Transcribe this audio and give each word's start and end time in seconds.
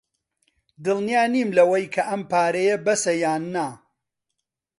دڵنیا 0.83 1.23
نیم 1.33 1.49
لەوەی 1.57 1.85
کە 1.93 2.01
ئەم 2.09 2.21
پارەیە 2.31 2.75
بەسە 2.85 3.13
یان 3.23 3.43
نا. 3.53 3.67